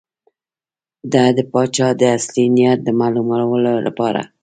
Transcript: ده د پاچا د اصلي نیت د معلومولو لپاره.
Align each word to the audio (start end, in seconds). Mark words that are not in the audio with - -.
ده 1.13 1.23
د 1.37 1.39
پاچا 1.51 1.87
د 1.99 2.01
اصلي 2.17 2.45
نیت 2.55 2.79
د 2.83 2.89
معلومولو 2.99 3.73
لپاره. 3.87 4.21